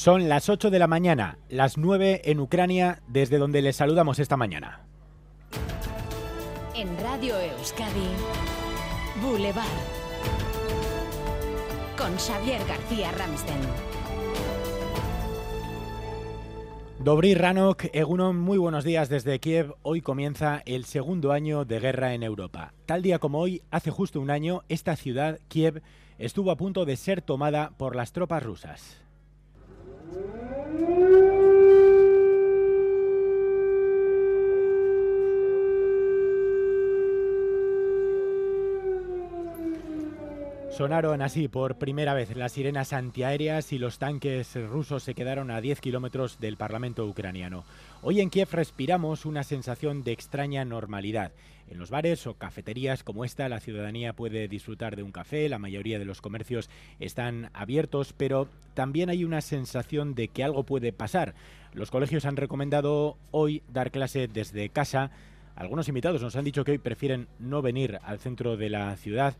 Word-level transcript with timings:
Son 0.00 0.30
las 0.30 0.48
8 0.48 0.70
de 0.70 0.78
la 0.78 0.86
mañana, 0.86 1.36
las 1.50 1.76
9 1.76 2.22
en 2.24 2.40
Ucrania, 2.40 3.02
desde 3.06 3.36
donde 3.36 3.60
les 3.60 3.76
saludamos 3.76 4.18
esta 4.18 4.38
mañana. 4.38 4.80
En 6.74 6.88
Radio 7.00 7.38
Euskadi, 7.38 8.08
Boulevard. 9.20 9.66
Con 11.98 12.16
Xavier 12.16 12.62
García 12.66 13.12
Ramsten. 13.12 13.60
Dobri 17.00 17.34
Ranok, 17.34 17.84
Egunon, 17.92 18.38
muy 18.38 18.56
buenos 18.56 18.84
días 18.84 19.10
desde 19.10 19.38
Kiev. 19.38 19.74
Hoy 19.82 20.00
comienza 20.00 20.62
el 20.64 20.86
segundo 20.86 21.30
año 21.30 21.66
de 21.66 21.78
guerra 21.78 22.14
en 22.14 22.22
Europa. 22.22 22.72
Tal 22.86 23.02
día 23.02 23.18
como 23.18 23.38
hoy, 23.38 23.60
hace 23.70 23.90
justo 23.90 24.18
un 24.18 24.30
año, 24.30 24.62
esta 24.70 24.96
ciudad, 24.96 25.38
Kiev, 25.48 25.82
estuvo 26.16 26.52
a 26.52 26.56
punto 26.56 26.86
de 26.86 26.96
ser 26.96 27.20
tomada 27.20 27.72
por 27.76 27.94
las 27.94 28.12
tropas 28.12 28.42
rusas. 28.42 29.09
Música 30.12 30.99
Sonaron 40.80 41.20
así 41.20 41.46
por 41.46 41.76
primera 41.76 42.14
vez 42.14 42.34
las 42.34 42.52
sirenas 42.52 42.94
antiaéreas 42.94 43.70
y 43.74 43.78
los 43.78 43.98
tanques 43.98 44.54
rusos 44.54 45.02
se 45.02 45.12
quedaron 45.12 45.50
a 45.50 45.60
10 45.60 45.78
kilómetros 45.78 46.40
del 46.40 46.56
Parlamento 46.56 47.04
ucraniano. 47.04 47.66
Hoy 48.00 48.22
en 48.22 48.30
Kiev 48.30 48.48
respiramos 48.50 49.26
una 49.26 49.42
sensación 49.42 50.04
de 50.04 50.12
extraña 50.12 50.64
normalidad. 50.64 51.32
En 51.68 51.78
los 51.78 51.90
bares 51.90 52.26
o 52.26 52.32
cafeterías 52.32 53.04
como 53.04 53.26
esta 53.26 53.50
la 53.50 53.60
ciudadanía 53.60 54.14
puede 54.14 54.48
disfrutar 54.48 54.96
de 54.96 55.02
un 55.02 55.12
café, 55.12 55.50
la 55.50 55.58
mayoría 55.58 55.98
de 55.98 56.06
los 56.06 56.22
comercios 56.22 56.70
están 56.98 57.50
abiertos, 57.52 58.14
pero 58.16 58.48
también 58.72 59.10
hay 59.10 59.24
una 59.24 59.42
sensación 59.42 60.14
de 60.14 60.28
que 60.28 60.44
algo 60.44 60.64
puede 60.64 60.94
pasar. 60.94 61.34
Los 61.74 61.90
colegios 61.90 62.24
han 62.24 62.38
recomendado 62.38 63.18
hoy 63.32 63.62
dar 63.70 63.90
clase 63.90 64.28
desde 64.28 64.70
casa. 64.70 65.10
Algunos 65.56 65.88
invitados 65.88 66.22
nos 66.22 66.36
han 66.36 66.46
dicho 66.46 66.64
que 66.64 66.72
hoy 66.72 66.78
prefieren 66.78 67.28
no 67.38 67.60
venir 67.60 67.98
al 68.02 68.18
centro 68.18 68.56
de 68.56 68.70
la 68.70 68.96
ciudad 68.96 69.36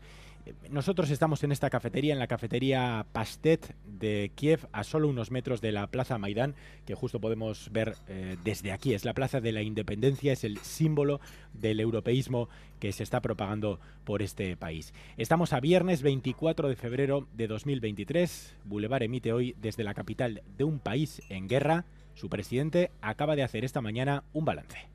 nosotros 0.69 1.09
estamos 1.09 1.43
en 1.43 1.51
esta 1.51 1.69
cafetería, 1.69 2.13
en 2.13 2.19
la 2.19 2.27
cafetería 2.27 3.05
Pastet 3.11 3.75
de 3.85 4.31
Kiev, 4.35 4.67
a 4.71 4.83
solo 4.83 5.07
unos 5.07 5.31
metros 5.31 5.61
de 5.61 5.71
la 5.71 5.87
Plaza 5.87 6.17
Maidán, 6.17 6.55
que 6.85 6.95
justo 6.95 7.19
podemos 7.19 7.69
ver 7.71 7.95
eh, 8.07 8.37
desde 8.43 8.71
aquí. 8.71 8.93
Es 8.93 9.05
la 9.05 9.13
Plaza 9.13 9.41
de 9.41 9.51
la 9.51 9.61
Independencia, 9.61 10.33
es 10.33 10.43
el 10.43 10.57
símbolo 10.59 11.19
del 11.53 11.79
europeísmo 11.79 12.49
que 12.79 12.91
se 12.91 13.03
está 13.03 13.21
propagando 13.21 13.79
por 14.03 14.21
este 14.21 14.57
país. 14.57 14.93
Estamos 15.17 15.53
a 15.53 15.59
viernes 15.59 16.01
24 16.01 16.69
de 16.69 16.75
febrero 16.75 17.27
de 17.33 17.47
2023. 17.47 18.57
Boulevard 18.65 19.03
emite 19.03 19.33
hoy 19.33 19.55
desde 19.61 19.83
la 19.83 19.93
capital 19.93 20.41
de 20.57 20.63
un 20.63 20.79
país 20.79 21.21
en 21.29 21.47
guerra. 21.47 21.85
Su 22.13 22.29
presidente 22.29 22.91
acaba 23.01 23.35
de 23.35 23.43
hacer 23.43 23.63
esta 23.63 23.81
mañana 23.81 24.23
un 24.33 24.45
balance. 24.45 24.89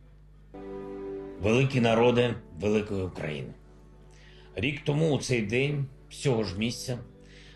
Рік 4.56 4.82
тому 4.84 5.12
у 5.12 5.18
цей 5.18 5.42
день, 5.42 5.86
з 6.10 6.16
цього 6.16 6.44
ж 6.44 6.58
місця, 6.58 7.00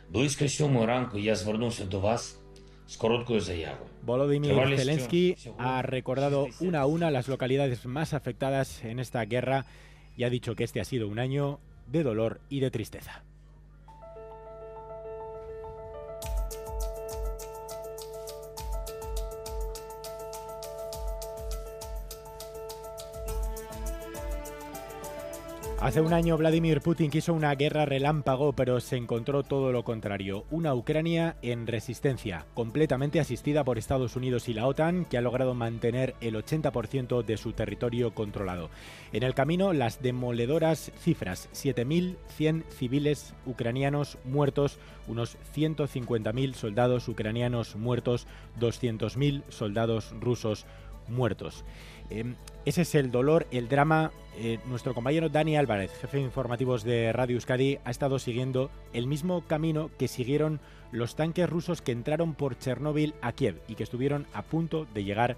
близько 0.10 0.48
сьомої 0.48 0.86
ранку 0.86 1.18
я 1.18 1.36
звернувся 1.36 1.86
до 1.86 2.00
вас 2.00 2.40
з 2.88 2.96
короткою 2.96 3.40
заявою. 3.40 3.90
Volodymyr 4.06 4.78
Zelensky 4.78 5.36
ha 5.58 5.82
recordado 5.82 6.48
una 6.60 6.82
a 6.82 6.86
una 6.86 7.10
las 7.10 7.28
localidades 7.28 7.86
más 7.86 8.14
afectadas 8.14 8.84
en 8.84 9.00
esta 9.00 9.26
guerra 9.26 9.66
y 10.18 10.24
ha 10.24 10.30
dicho 10.30 10.56
que 10.56 10.64
este 10.64 10.80
ha 10.80 10.86
sido 10.86 11.08
un 11.08 11.20
año 11.20 11.60
de 11.88 12.04
dolor 12.04 12.40
y 12.50 12.60
de 12.60 12.70
tristeza. 12.70 13.24
Hace 25.81 26.03
un 26.03 26.13
año 26.13 26.37
Vladimir 26.37 26.83
Putin 26.83 27.11
quiso 27.11 27.33
una 27.33 27.55
guerra 27.55 27.87
relámpago, 27.87 28.53
pero 28.53 28.81
se 28.81 28.99
encontró 28.99 29.45
todo 29.45 29.73
lo 29.73 29.83
contrario. 29.83 30.45
Una 30.51 30.75
Ucrania 30.75 31.37
en 31.41 31.67
resistencia, 31.67 32.45
completamente 32.53 33.19
asistida 33.19 33.65
por 33.65 33.79
Estados 33.79 34.15
Unidos 34.15 34.51
y 34.51 34.53
la 34.53 34.67
OTAN, 34.67 35.07
que 35.07 35.17
ha 35.17 35.23
logrado 35.23 35.55
mantener 35.55 36.17
el 36.21 36.35
80% 36.35 37.25
de 37.25 37.39
su 37.39 37.55
territorio 37.55 38.13
controlado. 38.13 38.69
En 39.15 39.23
el 39.23 39.33
camino, 39.33 39.73
las 39.73 40.03
demoledoras 40.03 40.93
cifras, 40.99 41.49
7.100 41.55 42.65
civiles 42.69 43.33
ucranianos 43.47 44.19
muertos, 44.25 44.79
unos 45.09 45.39
150.000 45.57 46.53
soldados 46.53 47.09
ucranianos 47.09 47.77
muertos, 47.77 48.27
200.000 48.61 49.45
soldados 49.49 50.13
rusos 50.21 50.67
muertos. 51.09 51.65
Em, 52.11 52.35
ese 52.65 52.83
es 52.83 52.95
el 52.95 53.11
dolor, 53.11 53.47
el 53.51 53.69
drama. 53.69 54.11
Eh, 54.37 54.59
nuestro 54.67 54.95
compañero 54.95 55.29
Dani 55.29 55.57
Álvarez, 55.57 55.93
jefe 56.01 56.21
informativos 56.21 56.85
de 56.85 57.13
Radio 57.13 57.35
Euskadi, 57.35 57.79
ha 57.85 57.91
estado 57.91 58.19
siguiendo 58.19 58.71
el 58.93 59.07
mismo 59.07 59.43
camino 59.47 59.91
que 59.99 60.09
siguieron 60.09 60.61
los 60.93 61.15
tanques 61.15 61.51
rusos 61.51 61.83
que 61.83 61.93
entraron 61.93 62.35
por 62.35 62.57
Chernóbil 62.57 63.15
a 63.23 63.33
Kiev 63.33 63.61
y 63.69 63.75
que 63.75 63.83
estuvieron 63.83 64.27
a 64.33 64.43
punto 64.43 64.87
de 64.95 65.05
llegar 65.05 65.37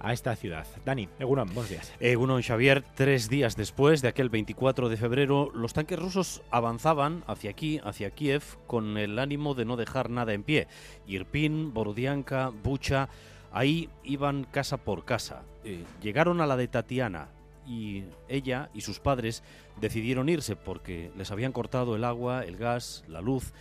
a 0.00 0.12
esta 0.12 0.36
ciudad. 0.36 0.66
Dani, 0.84 1.08
Egunon, 1.18 1.48
buenos 1.48 1.70
días. 1.70 1.92
Egunon 2.00 2.42
Xavier, 2.42 2.84
tres 2.94 3.28
días 3.28 3.56
después 3.56 4.02
de 4.02 4.08
aquel 4.08 4.28
24 4.28 4.88
de 4.88 4.96
febrero, 4.96 5.50
los 5.54 5.72
tanques 5.72 5.98
rusos 5.98 6.42
avanzaban 6.50 7.24
hacia 7.26 7.50
aquí, 7.50 7.80
hacia 7.84 8.10
Kiev, 8.10 8.42
con 8.66 8.98
el 8.98 9.18
ánimo 9.18 9.54
de 9.54 9.64
no 9.64 9.76
dejar 9.76 10.10
nada 10.10 10.34
en 10.34 10.42
pie. 10.42 10.68
Irpin, 11.06 11.72
Borodianka, 11.72 12.50
Bucha 12.50 13.08
Ahí 13.56 13.88
iban 14.04 14.44
casa 14.44 14.76
por 14.76 15.06
casa. 15.06 15.40
Eh, 15.64 15.82
llegaron 16.02 16.42
a 16.42 16.46
la 16.46 16.58
de 16.58 16.68
Tatiana 16.68 17.28
y 17.66 18.04
ella 18.28 18.68
y 18.74 18.82
sus 18.82 19.00
padres 19.00 19.42
decidieron 19.80 20.28
irse 20.28 20.56
porque 20.56 21.10
les 21.16 21.30
habían 21.30 21.52
cortado 21.52 21.96
el 21.96 22.04
agua, 22.04 22.44
el 22.44 22.58
gas, 22.58 23.02
la 23.08 23.22
luz. 23.22 23.54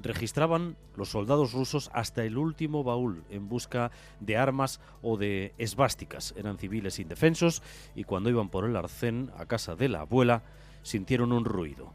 Registraban 0.00 0.78
los 0.96 1.10
soldados 1.10 1.52
rusos 1.52 1.90
hasta 1.92 2.24
el 2.24 2.38
último 2.38 2.82
baúl 2.82 3.24
en 3.28 3.50
busca 3.50 3.90
de 4.20 4.38
armas 4.38 4.80
o 5.02 5.18
de 5.18 5.52
esvásticas. 5.58 6.32
Eran 6.38 6.56
civiles 6.56 6.98
indefensos 6.98 7.62
y 7.94 8.04
cuando 8.04 8.30
iban 8.30 8.48
por 8.48 8.64
el 8.64 8.74
arcén 8.74 9.30
a 9.36 9.44
casa 9.44 9.76
de 9.76 9.90
la 9.90 10.00
abuela 10.00 10.44
sintieron 10.82 11.30
un 11.30 11.44
ruido. 11.44 11.92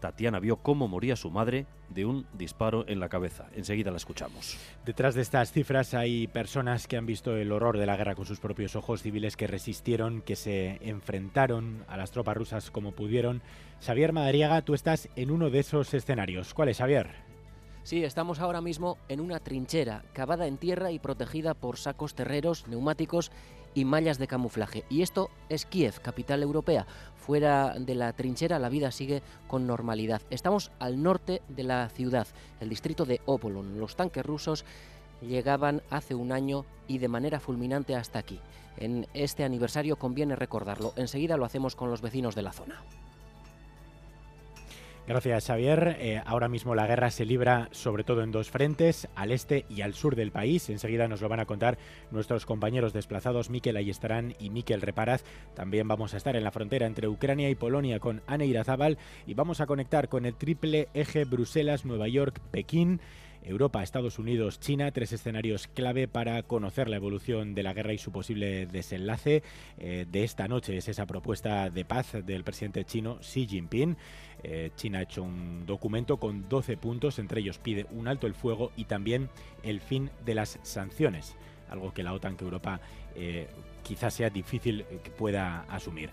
Tatiana 0.00 0.40
vio 0.40 0.56
cómo 0.56 0.88
moría 0.88 1.14
su 1.14 1.30
madre 1.30 1.66
de 1.88 2.04
un 2.04 2.26
disparo 2.32 2.84
en 2.88 3.00
la 3.00 3.08
cabeza. 3.08 3.48
Enseguida 3.54 3.90
la 3.90 3.98
escuchamos. 3.98 4.56
Detrás 4.84 5.14
de 5.14 5.22
estas 5.22 5.52
cifras 5.52 5.94
hay 5.94 6.26
personas 6.26 6.86
que 6.86 6.96
han 6.96 7.06
visto 7.06 7.36
el 7.36 7.52
horror 7.52 7.78
de 7.78 7.86
la 7.86 7.96
guerra 7.96 8.14
con 8.14 8.26
sus 8.26 8.40
propios 8.40 8.76
ojos, 8.76 9.02
civiles 9.02 9.36
que 9.36 9.46
resistieron, 9.46 10.22
que 10.22 10.36
se 10.36 10.78
enfrentaron 10.80 11.84
a 11.88 11.96
las 11.96 12.10
tropas 12.10 12.36
rusas 12.36 12.70
como 12.70 12.92
pudieron. 12.92 13.42
Xavier 13.80 14.12
Madariaga, 14.12 14.62
tú 14.62 14.74
estás 14.74 15.08
en 15.16 15.30
uno 15.30 15.50
de 15.50 15.60
esos 15.60 15.92
escenarios. 15.94 16.54
¿Cuál 16.54 16.70
es, 16.70 16.78
Xavier? 16.78 17.30
Sí, 17.82 18.04
estamos 18.04 18.40
ahora 18.40 18.60
mismo 18.60 18.98
en 19.08 19.20
una 19.20 19.40
trinchera, 19.40 20.04
cavada 20.12 20.46
en 20.46 20.58
tierra 20.58 20.90
y 20.92 20.98
protegida 20.98 21.54
por 21.54 21.78
sacos 21.78 22.14
terreros, 22.14 22.68
neumáticos 22.68 23.32
y 23.74 23.84
mallas 23.84 24.18
de 24.18 24.26
camuflaje. 24.26 24.84
Y 24.88 25.02
esto 25.02 25.30
es 25.48 25.66
Kiev, 25.66 26.00
capital 26.00 26.42
europea. 26.42 26.86
Fuera 27.16 27.74
de 27.78 27.94
la 27.94 28.12
trinchera 28.12 28.58
la 28.58 28.68
vida 28.68 28.90
sigue 28.90 29.22
con 29.46 29.66
normalidad. 29.66 30.22
Estamos 30.30 30.72
al 30.78 31.02
norte 31.02 31.42
de 31.48 31.64
la 31.64 31.88
ciudad, 31.88 32.26
el 32.60 32.68
distrito 32.68 33.04
de 33.04 33.20
Opolon. 33.26 33.78
Los 33.78 33.96
tanques 33.96 34.24
rusos 34.24 34.64
llegaban 35.20 35.82
hace 35.90 36.14
un 36.14 36.32
año 36.32 36.64
y 36.88 36.98
de 36.98 37.08
manera 37.08 37.40
fulminante 37.40 37.94
hasta 37.94 38.18
aquí. 38.18 38.40
En 38.76 39.06
este 39.14 39.44
aniversario 39.44 39.96
conviene 39.96 40.36
recordarlo. 40.36 40.92
Enseguida 40.96 41.36
lo 41.36 41.44
hacemos 41.44 41.76
con 41.76 41.90
los 41.90 42.00
vecinos 42.00 42.34
de 42.34 42.42
la 42.42 42.52
zona. 42.52 42.82
Gracias, 45.10 45.46
Xavier. 45.46 45.96
Eh, 45.98 46.22
ahora 46.24 46.48
mismo 46.48 46.76
la 46.76 46.86
guerra 46.86 47.10
se 47.10 47.24
libra 47.24 47.68
sobre 47.72 48.04
todo 48.04 48.22
en 48.22 48.30
dos 48.30 48.48
frentes, 48.48 49.08
al 49.16 49.32
este 49.32 49.64
y 49.68 49.80
al 49.80 49.94
sur 49.94 50.14
del 50.14 50.30
país. 50.30 50.70
Enseguida 50.70 51.08
nos 51.08 51.20
lo 51.20 51.28
van 51.28 51.40
a 51.40 51.46
contar 51.46 51.78
nuestros 52.12 52.46
compañeros 52.46 52.92
desplazados, 52.92 53.50
Miquel 53.50 53.76
Ayestarán 53.76 54.36
y 54.38 54.50
Miquel 54.50 54.80
Reparaz. 54.80 55.24
También 55.56 55.88
vamos 55.88 56.14
a 56.14 56.16
estar 56.16 56.36
en 56.36 56.44
la 56.44 56.52
frontera 56.52 56.86
entre 56.86 57.08
Ucrania 57.08 57.50
y 57.50 57.56
Polonia 57.56 57.98
con 57.98 58.22
Anne 58.28 58.46
Irazábal 58.46 58.98
y 59.26 59.34
vamos 59.34 59.60
a 59.60 59.66
conectar 59.66 60.08
con 60.08 60.26
el 60.26 60.36
triple 60.36 60.86
eje 60.94 61.24
Bruselas-Nueva 61.24 62.06
York-Pekín. 62.06 63.00
Europa, 63.42 63.82
Estados 63.82 64.18
Unidos, 64.18 64.60
China, 64.60 64.90
tres 64.90 65.12
escenarios 65.12 65.66
clave 65.66 66.08
para 66.08 66.42
conocer 66.42 66.88
la 66.88 66.96
evolución 66.96 67.54
de 67.54 67.62
la 67.62 67.72
guerra 67.72 67.92
y 67.92 67.98
su 67.98 68.12
posible 68.12 68.66
desenlace. 68.66 69.42
Eh, 69.78 70.06
de 70.10 70.24
esta 70.24 70.48
noche 70.48 70.76
es 70.76 70.88
esa 70.88 71.06
propuesta 71.06 71.70
de 71.70 71.84
paz 71.84 72.12
del 72.24 72.44
presidente 72.44 72.84
chino 72.84 73.18
Xi 73.20 73.46
Jinping. 73.46 73.96
Eh, 74.42 74.70
China 74.76 75.00
ha 75.00 75.02
hecho 75.02 75.22
un 75.22 75.66
documento 75.66 76.18
con 76.18 76.48
12 76.48 76.76
puntos, 76.76 77.18
entre 77.18 77.40
ellos 77.40 77.58
pide 77.58 77.86
un 77.90 78.08
alto 78.08 78.26
el 78.26 78.34
fuego 78.34 78.72
y 78.76 78.84
también 78.84 79.28
el 79.62 79.80
fin 79.80 80.10
de 80.24 80.34
las 80.34 80.58
sanciones, 80.62 81.36
algo 81.70 81.92
que 81.92 82.02
la 82.02 82.12
OTAN, 82.12 82.36
que 82.36 82.44
Europa 82.44 82.80
eh, 83.14 83.48
quizás 83.82 84.14
sea 84.14 84.30
difícil 84.30 84.84
que 85.02 85.10
pueda 85.10 85.62
asumir. 85.68 86.10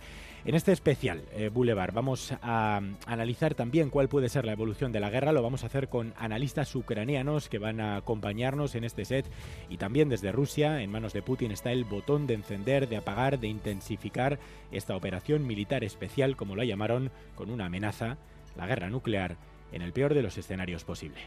En 0.48 0.56
este 0.56 0.72
especial 0.72 1.24
eh, 1.34 1.50
Boulevard 1.50 1.94
vamos 1.94 2.34
a 2.42 2.80
analizar 3.06 3.54
también 3.54 3.90
cuál 3.90 4.08
puede 4.08 4.30
ser 4.30 4.46
la 4.46 4.54
evolución 4.54 4.94
de 4.94 5.02
la 5.02 5.10
guerra. 5.10 5.34
Lo 5.34 5.44
vamos 5.44 5.64
a 5.64 5.68
hacer 5.68 5.90
con 5.90 6.14
analistas 6.18 6.74
ucranianos 6.74 7.50
que 7.50 7.60
van 7.60 7.82
a 7.82 7.98
acompañarnos 7.98 8.76
en 8.76 8.86
este 8.86 9.04
set 9.04 9.26
y 9.68 9.76
también 9.76 10.08
desde 10.08 10.32
Rusia. 10.32 10.82
En 10.82 10.90
manos 10.90 11.12
de 11.12 11.22
Putin 11.22 11.52
está 11.52 11.74
el 11.74 11.84
botón 11.84 12.28
de 12.28 12.36
encender, 12.36 12.88
de 12.88 12.96
apagar, 12.96 13.40
de 13.40 13.50
intensificar 13.50 14.40
esta 14.72 14.96
operación 14.96 15.46
militar 15.46 15.84
especial, 15.84 16.38
como 16.38 16.56
la 16.56 16.64
llamaron, 16.64 17.12
con 17.36 17.50
una 17.50 17.66
amenaza, 17.66 18.18
la 18.56 18.68
guerra 18.68 18.90
nuclear, 18.90 19.36
en 19.74 19.82
el 19.82 19.92
peor 19.92 20.14
de 20.14 20.22
los 20.22 20.38
escenarios 20.38 20.86
posible. 20.86 21.20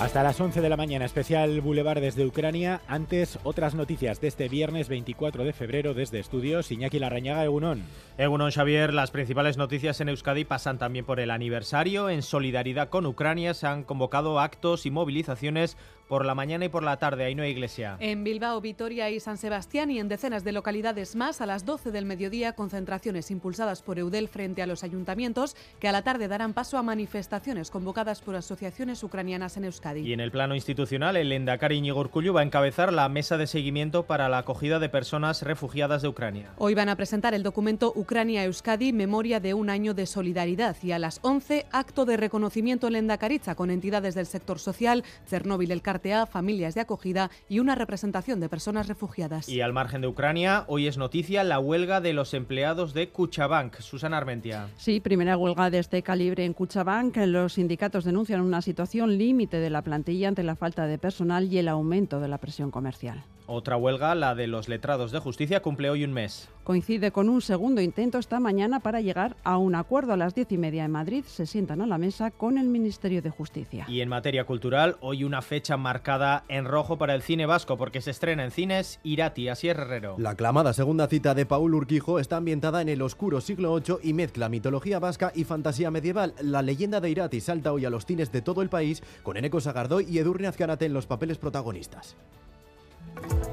Hasta 0.00 0.22
las 0.22 0.40
11 0.40 0.62
de 0.62 0.70
la 0.70 0.78
mañana, 0.78 1.04
especial 1.04 1.60
Boulevard 1.60 2.00
desde 2.00 2.24
Ucrania. 2.24 2.80
Antes, 2.88 3.38
otras 3.44 3.74
noticias 3.74 4.18
de 4.18 4.28
este 4.28 4.48
viernes 4.48 4.88
24 4.88 5.44
de 5.44 5.52
febrero 5.52 5.92
desde 5.92 6.20
estudios. 6.20 6.72
Iñaki 6.72 6.98
Larrañaga, 6.98 7.44
Egunon. 7.44 7.82
Egunon 8.16 8.50
Xavier, 8.50 8.94
las 8.94 9.10
principales 9.10 9.58
noticias 9.58 10.00
en 10.00 10.08
Euskadi 10.08 10.46
pasan 10.46 10.78
también 10.78 11.04
por 11.04 11.20
el 11.20 11.30
aniversario. 11.30 12.08
En 12.08 12.22
solidaridad 12.22 12.88
con 12.88 13.04
Ucrania 13.04 13.52
se 13.52 13.66
han 13.66 13.84
convocado 13.84 14.40
actos 14.40 14.86
y 14.86 14.90
movilizaciones 14.90 15.76
por 16.10 16.26
la 16.26 16.34
mañana 16.34 16.64
y 16.64 16.68
por 16.68 16.82
la 16.82 16.96
tarde. 16.96 17.24
Ahí 17.24 17.36
no 17.36 17.44
hay 17.44 17.52
iglesia. 17.52 17.96
En 18.00 18.24
Bilbao, 18.24 18.60
Vitoria 18.60 19.08
y 19.10 19.20
San 19.20 19.38
Sebastián 19.38 19.92
y 19.92 20.00
en 20.00 20.08
decenas 20.08 20.42
de 20.42 20.50
localidades 20.50 21.14
más, 21.14 21.40
a 21.40 21.46
las 21.46 21.64
12 21.64 21.92
del 21.92 22.04
mediodía, 22.04 22.52
concentraciones 22.54 23.30
impulsadas 23.30 23.80
por 23.80 23.96
Eudel 24.00 24.26
frente 24.26 24.60
a 24.60 24.66
los 24.66 24.82
ayuntamientos 24.82 25.54
que 25.78 25.86
a 25.86 25.92
la 25.92 26.02
tarde 26.02 26.26
darán 26.26 26.52
paso 26.52 26.78
a 26.78 26.82
manifestaciones 26.82 27.70
convocadas 27.70 28.22
por 28.22 28.34
asociaciones 28.34 29.04
ucranianas 29.04 29.56
en 29.56 29.66
Euskadi. 29.66 30.00
Y 30.00 30.12
en 30.12 30.18
el 30.18 30.32
plano 30.32 30.56
institucional, 30.56 31.16
el 31.16 31.30
Endacari 31.30 31.80
Urkullu 31.92 32.34
va 32.34 32.40
a 32.40 32.44
encabezar 32.44 32.92
la 32.92 33.08
mesa 33.08 33.36
de 33.36 33.46
seguimiento 33.46 34.06
para 34.06 34.28
la 34.28 34.38
acogida 34.38 34.80
de 34.80 34.88
personas 34.88 35.42
refugiadas 35.42 36.02
de 36.02 36.08
Ucrania. 36.08 36.50
Hoy 36.58 36.74
van 36.74 36.88
a 36.88 36.96
presentar 36.96 37.34
el 37.34 37.44
documento 37.44 37.92
Ucrania-Euskadi, 37.94 38.92
memoria 38.92 39.38
de 39.38 39.54
un 39.54 39.70
año 39.70 39.94
de 39.94 40.06
solidaridad. 40.06 40.76
Y 40.82 40.90
a 40.90 40.98
las 40.98 41.20
11, 41.22 41.66
acto 41.70 42.04
de 42.04 42.16
reconocimiento 42.16 42.88
en 42.88 42.96
Endacariza 42.96 43.54
con 43.54 43.70
entidades 43.70 44.16
del 44.16 44.26
sector 44.26 44.58
social, 44.58 45.04
Cernóbil, 45.28 45.70
el 45.70 45.82
familias 46.26 46.74
de 46.74 46.80
acogida 46.80 47.30
y 47.48 47.58
una 47.58 47.74
representación 47.74 48.40
de 48.40 48.48
personas 48.48 48.88
refugiadas. 48.88 49.48
Y 49.48 49.60
al 49.60 49.72
margen 49.72 50.00
de 50.00 50.08
Ucrania, 50.08 50.64
hoy 50.66 50.86
es 50.86 50.96
noticia 50.98 51.44
la 51.44 51.58
huelga 51.58 52.00
de 52.00 52.12
los 52.12 52.34
empleados 52.34 52.94
de 52.94 53.08
Cuchabank. 53.08 53.76
Susana 53.80 54.16
Armentia. 54.16 54.68
Sí, 54.76 55.00
primera 55.00 55.36
huelga 55.36 55.70
de 55.70 55.78
este 55.78 56.02
calibre 56.02 56.44
en 56.44 56.54
Cuchabank. 56.54 57.16
Los 57.26 57.54
sindicatos 57.54 58.04
denuncian 58.04 58.40
una 58.40 58.62
situación 58.62 59.18
límite 59.18 59.58
de 59.58 59.70
la 59.70 59.82
plantilla 59.82 60.28
ante 60.28 60.42
la 60.42 60.56
falta 60.56 60.86
de 60.86 60.98
personal 60.98 61.52
y 61.52 61.58
el 61.58 61.68
aumento 61.68 62.20
de 62.20 62.28
la 62.28 62.38
presión 62.38 62.70
comercial. 62.70 63.24
Otra 63.52 63.76
huelga, 63.76 64.14
la 64.14 64.36
de 64.36 64.46
los 64.46 64.68
letrados 64.68 65.10
de 65.10 65.18
justicia, 65.18 65.60
cumple 65.60 65.90
hoy 65.90 66.04
un 66.04 66.12
mes. 66.12 66.48
Coincide 66.62 67.10
con 67.10 67.28
un 67.28 67.42
segundo 67.42 67.80
intento 67.80 68.16
esta 68.18 68.38
mañana 68.38 68.78
para 68.78 69.00
llegar 69.00 69.34
a 69.42 69.58
un 69.58 69.74
acuerdo. 69.74 70.12
A 70.12 70.16
las 70.16 70.36
diez 70.36 70.52
y 70.52 70.56
media 70.56 70.84
en 70.84 70.92
Madrid 70.92 71.24
se 71.26 71.46
sientan 71.46 71.82
a 71.82 71.86
la 71.88 71.98
mesa 71.98 72.30
con 72.30 72.58
el 72.58 72.68
Ministerio 72.68 73.22
de 73.22 73.30
Justicia. 73.30 73.86
Y 73.88 74.02
en 74.02 74.08
materia 74.08 74.44
cultural, 74.44 74.98
hoy 75.00 75.24
una 75.24 75.42
fecha 75.42 75.76
marcada 75.76 76.44
en 76.46 76.64
rojo 76.64 76.96
para 76.96 77.12
el 77.12 77.22
cine 77.22 77.44
vasco, 77.44 77.76
porque 77.76 78.00
se 78.00 78.12
estrena 78.12 78.44
en 78.44 78.52
cines 78.52 79.00
Irati, 79.02 79.48
así 79.48 79.68
es 79.68 79.76
Herrero. 79.76 80.14
La 80.18 80.30
aclamada 80.30 80.72
segunda 80.72 81.08
cita 81.08 81.34
de 81.34 81.44
Paul 81.44 81.74
Urquijo 81.74 82.20
está 82.20 82.36
ambientada 82.36 82.80
en 82.82 82.88
el 82.88 83.02
oscuro 83.02 83.40
siglo 83.40 83.74
VIII 83.74 83.96
y 84.04 84.12
mezcla 84.12 84.48
mitología 84.48 85.00
vasca 85.00 85.32
y 85.34 85.42
fantasía 85.42 85.90
medieval. 85.90 86.34
La 86.40 86.62
leyenda 86.62 87.00
de 87.00 87.10
Irati 87.10 87.40
salta 87.40 87.72
hoy 87.72 87.84
a 87.84 87.90
los 87.90 88.06
cines 88.06 88.30
de 88.30 88.42
todo 88.42 88.62
el 88.62 88.68
país, 88.68 89.02
con 89.24 89.36
Eneco 89.36 89.60
Sagardoy 89.60 90.06
y 90.08 90.18
Edurne 90.18 90.46
Azcanate 90.46 90.86
en 90.86 90.92
los 90.92 91.08
papeles 91.08 91.38
protagonistas. 91.38 92.14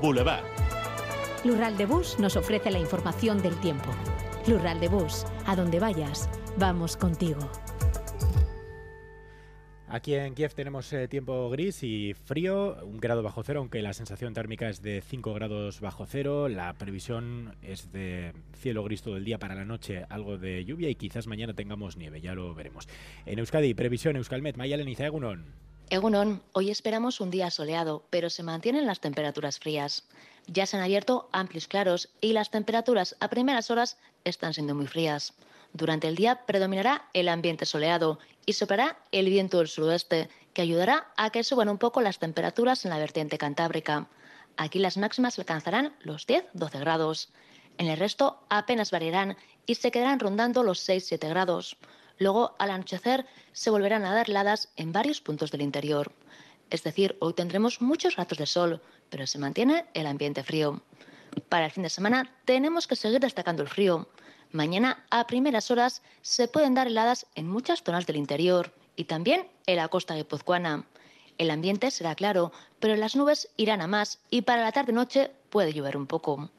Boulevard. 0.02 0.44
Lural 1.44 1.78
de 1.78 1.86
Bus 1.86 2.20
nos 2.20 2.36
ofrece 2.36 2.72
la 2.72 2.80
información 2.80 3.42
del 3.42 3.56
tiempo. 3.60 3.90
Lural 4.48 4.80
de 4.80 4.88
Bus, 4.88 5.26
a 5.46 5.56
donde 5.56 5.80
vayas, 5.80 6.30
vamos 6.58 6.98
contigo. 6.98 7.50
Aquí 9.90 10.16
en 10.16 10.36
Kiev 10.36 10.54
tenemos 10.54 10.92
eh, 10.92 11.08
tiempo 11.08 11.50
gris 11.50 11.82
y 11.82 12.14
frío, 12.14 12.78
un 12.84 12.98
grado 12.98 13.24
bajo 13.24 13.42
cero, 13.42 13.62
aunque 13.62 13.82
la 13.82 13.94
sensación 13.94 14.34
térmica 14.34 14.68
es 14.68 14.82
de 14.82 15.02
5 15.02 15.34
grados 15.34 15.80
bajo 15.80 16.06
cero. 16.06 16.50
La 16.50 16.74
previsión 16.74 17.56
es 17.62 17.90
de 17.94 18.34
cielo 18.54 18.84
gris 18.84 19.02
todo 19.02 19.16
el 19.16 19.24
día 19.24 19.40
para 19.40 19.56
la 19.56 19.64
noche, 19.64 20.04
algo 20.10 20.38
de 20.38 20.66
lluvia 20.66 20.90
y 20.90 20.96
quizás 20.96 21.28
mañana 21.28 21.54
tengamos 21.54 21.96
nieve, 21.96 22.20
ya 22.20 22.36
lo 22.36 22.54
veremos. 22.54 22.90
En 23.26 23.40
Euskadi, 23.40 23.74
previsión 23.74 24.18
Euskalmet, 24.18 24.58
Mayalen 24.58 24.90
Izaegunon. 24.90 25.68
Egunon, 25.89 26.44
hoy 26.51 26.69
esperamos 26.69 27.22
un 27.22 27.31
día 27.31 27.50
soleado, 27.50 28.04
pero 28.10 28.30
se 28.30 28.44
mantienen 28.44 28.86
las 28.86 29.00
temperaturas 29.00 29.57
frías. 29.57 30.04
Ya 30.45 30.66
se 30.66 30.75
han 30.75 30.84
abierto 30.84 31.30
amplios 31.31 31.69
claros 31.69 32.10
y 32.19 32.34
las 32.34 32.51
temperaturas 32.51 33.16
a 33.22 33.30
primeras 33.30 33.72
horas 33.72 33.98
están 34.25 34.54
siendo 34.54 34.75
muy 34.75 34.88
frías. 34.88 35.34
Durante 35.72 36.10
el 36.10 36.16
día 36.16 36.45
predominará 36.45 37.07
el 37.13 37.30
ambiente 37.30 37.66
soleado 37.66 38.19
y 38.45 38.54
soplará 38.54 39.00
el 39.13 39.30
viento 39.30 39.60
del 39.60 39.69
suroeste, 39.69 40.28
que 40.54 40.62
ayudará 40.62 41.07
a 41.16 41.30
que 41.30 41.45
suban 41.45 41.69
un 41.69 41.78
poco 41.78 42.01
las 42.01 42.19
temperaturas 42.19 42.84
en 42.84 42.92
la 42.92 43.00
vertiente 43.00 43.38
cantábrica. 43.38 44.07
Aquí 44.57 44.80
las 44.80 44.98
máximas 44.98 45.39
alcanzarán 45.39 45.95
los 46.01 46.28
10-12 46.28 46.81
grados. 46.81 47.30
En 47.78 47.88
el 47.88 47.98
resto 47.98 48.44
apenas 48.50 48.92
variarán 48.92 49.38
y 49.66 49.75
se 49.75 49.92
quedarán 49.92 50.19
rondando 50.19 50.63
los 50.63 50.86
6-7 50.88 51.30
grados. 51.30 51.78
Luego, 52.19 52.56
al 52.60 52.72
anochecer, 52.72 53.25
se 53.52 53.69
volverán 53.69 54.06
a 54.06 54.14
dar 54.14 54.30
heladas 54.30 54.69
en 54.75 54.92
varios 54.92 55.22
puntos 55.22 55.52
del 55.52 55.62
interior. 55.62 56.12
Es 56.69 56.84
decir, 56.84 57.16
hoy 57.19 57.34
tendremos 57.34 57.81
muchos 57.81 58.16
ratos 58.16 58.38
de 58.38 58.46
sol, 58.46 58.81
pero 59.10 59.28
se 59.28 59.40
mantiene 59.40 59.86
el 59.94 60.08
ambiente 60.08 60.44
frío. 60.44 60.81
Para 61.50 61.66
el 61.66 61.72
fin 61.72 61.84
de 61.84 61.90
semana 61.90 62.30
tenemos 62.46 62.88
que 62.88 62.96
seguir 62.96 63.19
destacando 63.19 63.64
el 63.64 63.69
frío. 63.69 64.08
Mañana, 64.52 65.06
a 65.10 65.28
primeras 65.28 65.72
horas, 65.72 66.02
se 66.22 66.48
pueden 66.48 66.74
dar 66.74 66.88
heladas 66.88 67.25
en 67.36 67.48
muchas 67.48 67.84
zonas 67.84 68.06
del 68.06 68.16
interior 68.16 68.74
y 68.96 69.06
también 69.06 69.48
en 69.66 69.78
la 69.78 69.88
costa 69.88 70.16
guipuzcoana. 70.16 70.86
El 71.38 71.52
ambiente 71.52 71.92
será 71.92 72.16
claro, 72.16 72.52
pero 72.80 72.96
las 72.96 73.16
nubes 73.16 73.50
irán 73.58 73.81
a 73.81 73.88
más 73.88 74.20
y 74.30 74.42
para 74.42 74.63
la 74.63 74.72
tarde-noche 74.72 75.31
puede 75.50 75.74
llover 75.74 75.96
un 75.96 76.08
poco. 76.08 76.50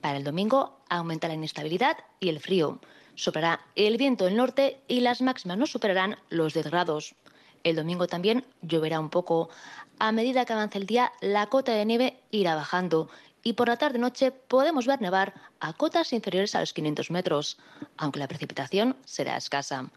Para 0.00 0.18
el 0.18 0.24
domingo 0.24 0.78
aumenta 0.88 1.28
la 1.28 1.34
inestabilidad 1.34 1.96
y 2.20 2.28
el 2.28 2.40
frío. 2.40 2.80
Soplará 3.18 3.60
el 3.74 3.96
viento 3.96 4.26
del 4.26 4.36
norte 4.36 4.80
y 4.86 5.00
las 5.00 5.20
máximas 5.20 5.58
no 5.58 5.66
superarán 5.66 6.16
los 6.30 6.54
10 6.54 6.66
grados. 6.66 7.16
El 7.64 7.74
domingo 7.74 8.06
también 8.06 8.44
lloverá 8.62 9.00
un 9.00 9.10
poco. 9.10 9.50
A 9.98 10.12
medida 10.12 10.44
que 10.44 10.52
avance 10.52 10.78
el 10.78 10.86
día, 10.86 11.10
la 11.20 11.48
cota 11.48 11.72
de 11.72 11.84
nieve 11.84 12.20
irá 12.30 12.54
bajando 12.54 13.10
y 13.42 13.54
por 13.54 13.66
la 13.66 13.76
tarde-noche 13.76 14.30
podemos 14.30 14.86
ver 14.86 15.00
nevar 15.00 15.34
a 15.58 15.72
cotas 15.72 16.12
inferiores 16.12 16.54
a 16.54 16.60
los 16.60 16.72
500 16.72 17.10
metros, 17.10 17.58
aunque 17.96 18.20
la 18.20 18.28
precipitación 18.28 18.96
será 19.04 19.36
escasa. 19.36 19.90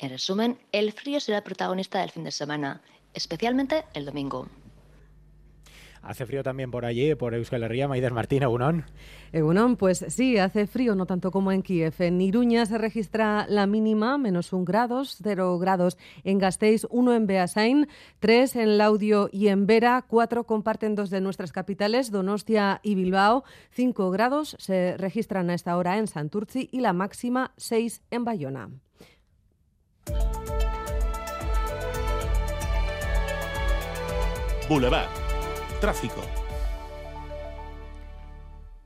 En 0.00 0.10
resumen, 0.10 0.58
el 0.72 0.90
frío 0.90 1.20
será 1.20 1.44
protagonista 1.44 2.00
del 2.00 2.10
fin 2.10 2.24
de 2.24 2.32
semana, 2.32 2.82
especialmente 3.12 3.84
el 3.94 4.04
domingo. 4.04 4.48
Hace 6.04 6.26
frío 6.26 6.42
también 6.42 6.70
por 6.70 6.84
allí, 6.84 7.14
por 7.14 7.34
Euskal 7.34 7.62
Herria, 7.62 7.88
Maider 7.88 8.12
Martín, 8.12 8.42
Egunon. 8.42 8.84
Egunon, 9.32 9.76
pues 9.76 10.04
sí, 10.08 10.36
hace 10.36 10.66
frío, 10.66 10.94
no 10.94 11.06
tanto 11.06 11.30
como 11.30 11.50
en 11.50 11.62
Kiev. 11.62 11.94
En 11.98 12.20
Iruña 12.20 12.66
se 12.66 12.76
registra 12.76 13.46
la 13.48 13.66
mínima, 13.66 14.18
menos 14.18 14.52
un 14.52 14.66
grados, 14.66 15.18
cero 15.22 15.58
grados 15.58 15.96
en 16.22 16.38
Gasteiz, 16.38 16.86
uno 16.90 17.14
en 17.14 17.26
Beasain, 17.26 17.88
tres 18.20 18.54
en 18.54 18.76
Laudio 18.76 19.30
y 19.32 19.48
en 19.48 19.66
Vera, 19.66 20.04
cuatro 20.06 20.44
comparten 20.44 20.94
dos 20.94 21.08
de 21.08 21.22
nuestras 21.22 21.52
capitales, 21.52 22.10
Donostia 22.10 22.80
y 22.82 22.96
Bilbao, 22.96 23.44
cinco 23.70 24.10
grados 24.10 24.56
se 24.58 24.98
registran 24.98 25.48
a 25.48 25.54
esta 25.54 25.74
hora 25.76 25.96
en 25.96 26.06
Santurci 26.06 26.68
y 26.70 26.80
la 26.80 26.92
máxima 26.92 27.52
seis 27.56 28.02
en 28.10 28.24
Bayona. 28.24 28.68
Boulevard 34.68 35.23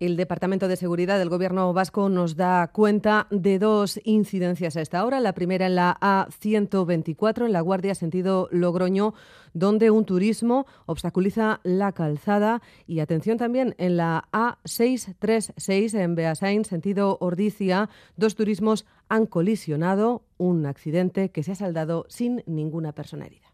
El 0.01 0.17
Departamento 0.17 0.69
de 0.69 0.77
Seguridad 0.77 1.19
del 1.19 1.29
Gobierno 1.29 1.73
vasco 1.73 2.09
nos 2.09 2.37
da 2.37 2.69
cuenta 2.73 3.27
de 3.31 3.59
dos 3.59 4.01
incidencias 4.05 4.77
a 4.77 4.81
esta 4.81 5.05
hora. 5.05 5.19
La 5.19 5.33
primera 5.33 5.67
en 5.67 5.75
la 5.75 5.97
A124, 6.01 7.47
en 7.47 7.53
la 7.53 7.61
Guardia 7.61 7.97
sentido 7.97 8.49
Logroño, 8.53 9.15
donde 9.55 9.91
un 9.91 10.05
turismo 10.05 10.67
obstaculiza 10.87 11.61
la 11.65 11.91
calzada. 11.93 12.63
Y 12.87 13.01
atención 13.01 13.39
también 13.39 13.75
en 13.79 13.97
la 13.97 14.29
A636, 14.31 15.99
en 15.99 16.15
Beasain, 16.15 16.65
sentido 16.65 17.19
Ordicia, 17.21 17.91
dos 18.17 18.37
turismos 18.37 18.87
han 19.09 19.27
colisionado, 19.27 20.23
un 20.37 20.65
accidente 20.67 21.31
que 21.31 21.43
se 21.43 21.53
ha 21.53 21.57
saldado 21.57 22.07
sin 22.09 22.45
ninguna 22.47 22.93
persona 22.93 23.27
herida. 23.27 23.48